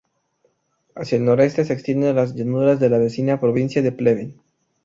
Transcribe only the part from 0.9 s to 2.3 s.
Hacia el noroeste se extienden